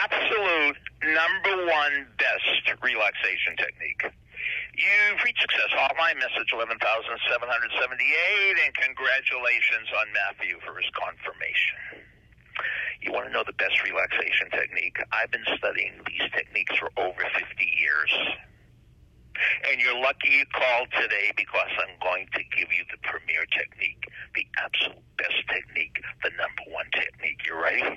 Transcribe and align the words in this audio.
absolute 0.00 0.80
number 1.04 1.54
one 1.68 2.08
best 2.16 2.64
relaxation 2.80 3.52
technique. 3.60 4.00
You've 4.72 5.20
reached 5.20 5.44
Success 5.44 5.68
Hotline, 5.76 6.16
message 6.16 6.48
11,778, 6.56 6.72
and 8.64 8.72
congratulations 8.80 9.92
on 9.92 10.08
Matthew 10.16 10.56
for 10.64 10.72
his 10.80 10.88
confirmation. 10.96 12.08
You 13.04 13.12
want 13.12 13.28
to 13.28 13.32
know 13.32 13.44
the 13.44 13.56
best 13.60 13.76
relaxation 13.84 14.48
technique? 14.48 14.96
I've 15.12 15.30
been 15.30 15.44
studying 15.56 16.00
these 16.08 16.24
techniques 16.32 16.76
for 16.80 16.88
over 16.96 17.20
50 17.20 17.44
years. 17.60 18.12
And 19.68 19.80
you're 19.80 19.96
lucky 20.00 20.28
you 20.28 20.44
called 20.52 20.88
today 20.96 21.32
because 21.36 21.72
I'm 21.80 21.96
going 22.00 22.28
to 22.36 22.42
give 22.56 22.68
you 22.72 22.84
the 22.92 23.00
premier 23.04 23.44
technique, 23.52 24.04
the 24.36 24.44
absolute 24.60 25.04
best 25.16 25.40
technique, 25.48 25.96
the 26.24 26.30
number 26.36 26.64
one 26.68 26.88
technique. 26.92 27.40
You 27.48 27.56
ready? 27.56 27.96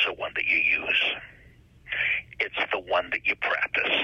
It's 0.00 0.06
the 0.06 0.14
one 0.14 0.32
that 0.34 0.46
you 0.46 0.56
use. 0.56 1.02
It's 2.40 2.56
that 3.20 3.28
you 3.28 3.36
practice. 3.36 3.96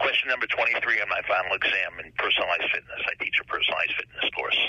Question 0.00 0.28
number 0.32 0.46
23 0.46 0.72
on 1.04 1.08
my 1.08 1.20
final 1.28 1.52
exam 1.54 2.00
in 2.00 2.10
personalized 2.16 2.64
fitness. 2.72 3.00
I 3.04 3.14
teach 3.22 3.36
a 3.40 3.44
personalized 3.44 3.92
fitness 3.92 4.24
course. 4.34 4.60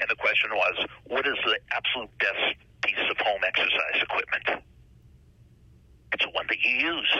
And 0.00 0.06
the 0.10 0.16
question 0.16 0.52
was, 0.52 0.76
what 1.08 1.26
is 1.26 1.40
the 1.44 1.56
absolute 1.72 2.12
best 2.20 2.60
piece 2.84 3.00
of 3.10 3.16
home 3.18 3.40
exercise 3.42 3.98
equipment? 4.02 4.62
It's 6.12 6.24
the 6.24 6.30
one 6.30 6.46
that 6.48 6.60
you 6.60 6.74
use. 6.76 7.12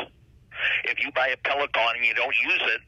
If 0.84 1.02
you 1.02 1.10
buy 1.12 1.28
a 1.28 1.38
Peloton 1.40 1.96
and 1.96 2.04
you 2.04 2.14
don't 2.14 2.36
use 2.44 2.64
it, 2.76 2.82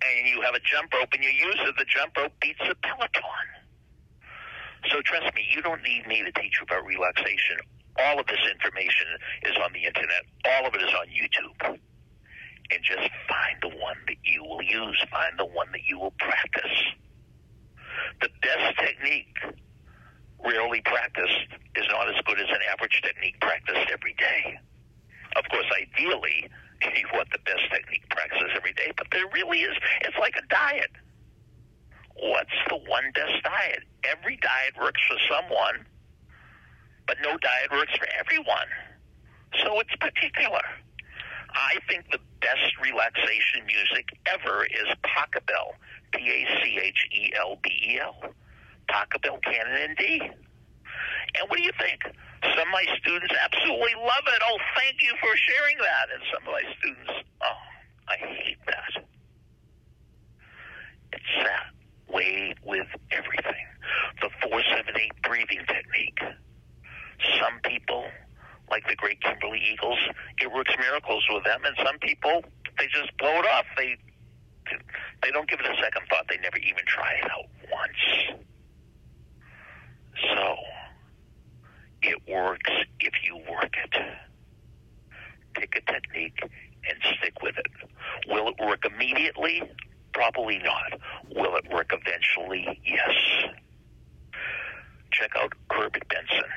and 0.00 0.28
you 0.28 0.40
have 0.42 0.54
a 0.54 0.62
jump 0.64 0.92
rope 0.94 1.12
and 1.12 1.22
you 1.22 1.30
use 1.30 1.60
it, 1.60 1.74
the 1.76 1.84
jump 1.84 2.16
rope 2.16 2.32
beats 2.40 2.60
the 2.66 2.74
Peloton. 2.82 3.46
So 4.90 5.00
trust 5.04 5.34
me, 5.34 5.44
you 5.50 5.62
don't 5.62 5.82
need 5.82 6.06
me 6.06 6.22
to 6.22 6.32
teach 6.32 6.56
you 6.60 6.64
about 6.64 6.86
relaxation 6.86 7.58
all 7.98 8.18
of 8.18 8.26
this 8.26 8.42
information 8.50 9.06
is 9.44 9.56
on 9.62 9.72
the 9.72 9.84
internet. 9.84 10.24
All 10.44 10.66
of 10.66 10.74
it 10.74 10.82
is 10.82 10.92
on 10.94 11.06
YouTube. 11.06 11.78
And 12.70 12.80
just 12.82 13.08
find 13.28 13.56
the 13.62 13.76
one 13.76 13.96
that 14.08 14.16
you 14.24 14.42
will 14.42 14.62
use. 14.62 14.98
Find 15.10 15.38
the 15.38 15.44
one 15.44 15.70
that 15.72 15.84
you 15.86 15.98
will 15.98 16.14
practice. 16.18 16.78
The 18.20 18.28
best 18.42 18.78
technique, 18.78 19.36
rarely 20.42 20.80
practiced, 20.80 21.54
is 21.76 21.86
not 21.90 22.08
as 22.08 22.20
good 22.24 22.40
as 22.40 22.48
an 22.48 22.62
average 22.72 23.00
technique 23.02 23.38
practiced 23.40 23.90
every 23.92 24.14
day. 24.14 24.58
Of 25.36 25.44
course, 25.50 25.66
ideally, 25.70 26.48
you 26.82 27.06
want 27.12 27.28
the 27.30 27.42
best 27.44 27.70
technique 27.70 28.08
practiced 28.10 28.56
every 28.56 28.72
day, 28.72 28.90
but 28.96 29.06
there 29.12 29.26
really 29.32 29.60
is. 29.60 29.76
It's 30.02 30.18
like 30.18 30.34
a 30.36 30.46
diet. 30.48 30.90
What's 32.16 32.58
the 32.68 32.76
one 32.76 33.12
best 33.14 33.42
diet? 33.42 33.82
Every 34.04 34.38
diet 34.38 34.74
works 34.80 35.00
for 35.06 35.18
someone 35.28 35.86
but 37.06 37.16
no 37.22 37.36
diet 37.38 37.70
works 37.70 37.92
for 37.96 38.06
everyone. 38.18 38.68
So 39.62 39.80
it's 39.80 39.94
particular. 40.00 40.62
I 41.54 41.78
think 41.88 42.10
the 42.10 42.18
best 42.40 42.74
relaxation 42.82 43.64
music 43.66 44.10
ever 44.26 44.64
is 44.66 44.90
Pachelbel, 45.06 45.78
P 46.12 46.18
A 46.18 46.38
C 46.60 46.78
H 46.82 47.06
E 47.14 47.32
L 47.38 47.58
B 47.62 47.70
E 47.70 48.00
L. 48.00 48.34
Pachelbel 48.90 49.40
Canon 49.42 49.90
in 49.90 49.94
D. 49.94 50.20
And 50.20 51.48
what 51.48 51.56
do 51.56 51.62
you 51.62 51.72
think? 51.78 52.02
Some 52.42 52.68
of 52.68 52.72
my 52.72 52.84
students 53.00 53.34
absolutely 53.40 53.94
love 53.96 54.26
it. 54.26 54.42
Oh, 54.42 54.58
thank 54.76 55.00
you 55.00 55.12
for 55.20 55.32
sharing 55.36 55.78
that. 55.78 56.06
And 56.12 56.22
some 56.32 56.42
of 56.46 56.52
my 56.52 56.62
students, 56.78 57.12
oh, 57.40 57.62
I 58.08 58.16
hate 58.16 58.58
that. 58.66 59.04
It's 61.12 61.34
that 61.38 61.72
way 62.12 62.54
with 62.62 62.88
everything. 63.10 63.64
The 64.20 64.30
478 64.42 65.22
breathing 65.22 65.64
technique 65.66 65.93
some 67.44 67.60
people, 67.60 68.04
like 68.70 68.86
the 68.88 68.96
great 68.96 69.20
Kimberly 69.20 69.60
Eagles, 69.72 69.98
it 70.40 70.52
works 70.52 70.72
miracles 70.78 71.24
with 71.30 71.44
them, 71.44 71.60
and 71.64 71.76
some 71.84 71.98
people 71.98 72.42
they 72.78 72.86
just 72.86 73.16
blow 73.18 73.38
it 73.40 73.46
off. 73.46 73.66
They 73.76 73.96
they 75.22 75.30
don't 75.30 75.48
give 75.48 75.60
it 75.60 75.66
a 75.66 75.76
second 75.82 76.02
thought. 76.08 76.26
They 76.28 76.38
never 76.38 76.58
even 76.58 76.84
try 76.86 77.12
it 77.22 77.30
out 77.30 77.48
once. 77.70 78.40
So 80.34 80.56
it 82.02 82.18
works 82.28 82.70
if 83.00 83.12
you 83.24 83.36
work 83.50 83.74
it. 83.84 84.00
Pick 85.54 85.76
a 85.76 85.92
technique 85.92 86.38
and 86.42 87.16
stick 87.18 87.42
with 87.42 87.56
it. 87.58 87.66
Will 88.28 88.48
it 88.48 88.54
work 88.60 88.84
immediately? 88.84 89.62
Probably 90.12 90.58
not. 90.58 91.00
Will 91.34 91.56
it 91.56 91.70
work 91.72 91.92
eventually? 91.92 92.80
Yes. 92.84 93.54
Check 95.12 95.30
out 95.36 95.52
Herbert 95.70 96.08
Benson 96.08 96.50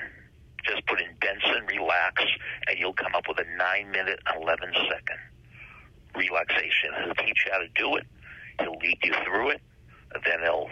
just 0.68 0.86
put 0.86 1.00
in 1.00 1.08
Benson 1.20 1.66
relax, 1.68 2.24
and 2.68 2.78
you'll 2.78 2.94
come 2.94 3.16
up 3.16 3.24
with 3.28 3.40
a 3.40 3.58
minute, 3.98 4.20
eleven 4.30 4.72
second 4.74 5.22
relaxation. 6.16 6.94
He'll 7.04 7.16
teach 7.26 7.46
you 7.46 7.52
how 7.52 7.60
to 7.60 7.72
do 7.76 7.96
it. 7.98 8.06
He'll 8.60 8.78
lead 8.78 8.98
you 9.04 9.14
through 9.26 9.50
it. 9.58 9.62
Then 10.14 10.40
he'll 10.42 10.70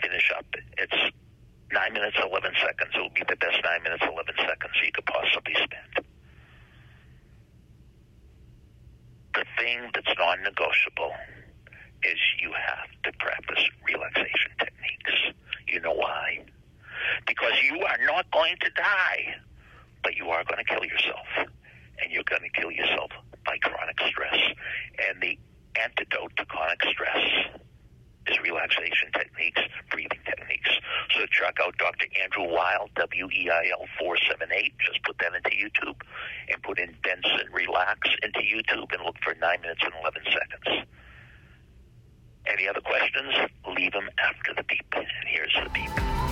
finish 0.00 0.30
up. 0.36 0.46
It's 0.78 1.00
nine 1.72 1.92
minutes, 1.92 2.16
eleven 2.22 2.52
seconds. 2.62 2.90
It 2.94 3.00
will 3.00 3.14
be 3.14 3.26
the 3.28 3.36
best 3.36 3.58
nine 3.64 3.82
minutes, 3.82 4.02
eleven 4.02 4.34
seconds 4.38 4.74
you 4.84 4.92
could 4.92 5.06
possibly 5.06 5.54
spend. 5.54 6.06
The 9.34 9.44
thing 9.58 9.90
that's 9.94 10.12
non-negotiable 10.18 11.12
is 12.04 12.18
you 12.40 12.52
have 12.52 12.90
to 13.04 13.18
practice 13.18 13.64
relaxation 13.86 14.52
techniques. 14.58 15.34
You 15.66 15.80
know 15.80 15.94
why? 15.94 16.44
because 17.26 17.52
you 17.62 17.80
are 17.80 17.98
not 18.06 18.30
going 18.30 18.56
to 18.60 18.70
die, 18.70 19.34
but 20.02 20.16
you 20.16 20.28
are 20.28 20.44
going 20.44 20.64
to 20.64 20.64
kill 20.64 20.84
yourself. 20.84 21.26
And 22.02 22.12
you're 22.12 22.26
going 22.28 22.42
to 22.42 22.60
kill 22.60 22.70
yourself 22.70 23.10
by 23.46 23.58
chronic 23.58 23.98
stress. 24.08 24.38
And 25.08 25.22
the 25.22 25.38
antidote 25.80 26.36
to 26.36 26.44
chronic 26.46 26.82
stress 26.90 27.24
is 28.26 28.38
relaxation 28.42 29.10
techniques, 29.12 29.60
breathing 29.90 30.20
techniques. 30.24 30.70
So 31.14 31.26
check 31.30 31.56
out 31.62 31.76
Dr. 31.78 32.06
Andrew 32.22 32.52
Weil, 32.52 32.88
W 32.96 33.28
E 33.30 33.50
I 33.50 33.70
L 33.72 33.86
478. 33.98 34.74
Just 34.78 35.02
put 35.04 35.18
that 35.18 35.34
into 35.34 35.50
YouTube 35.50 36.00
and 36.48 36.62
put 36.62 36.78
in 36.78 36.94
Benson 37.02 37.52
Relax 37.52 37.98
into 38.22 38.40
YouTube 38.40 38.92
and 38.92 39.02
look 39.04 39.16
for 39.22 39.34
9 39.34 39.60
minutes 39.60 39.80
and 39.82 39.92
11 40.02 40.22
seconds. 40.24 40.86
Any 42.46 42.68
other 42.68 42.80
questions? 42.80 43.50
Leave 43.76 43.92
them 43.92 44.08
after 44.18 44.54
the 44.54 44.64
beep. 44.64 44.86
And 44.94 45.06
here's 45.26 45.54
the 45.62 45.70
beep. 45.70 46.31